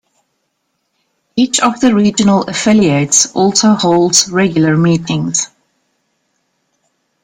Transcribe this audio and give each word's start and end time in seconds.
Each 1.35 1.59
of 1.59 1.79
the 1.79 1.93
regional 1.93 2.41
affiliates 2.49 3.31
also 3.35 3.75
holds 3.75 4.27
regular 4.31 4.75
meetings. 4.75 5.47